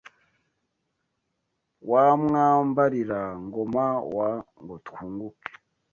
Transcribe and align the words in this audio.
Wa 1.89 2.03
Mwambarira-ngoma 2.21 3.85
wa 4.15 4.29
Ngo-twunguke 4.61 5.51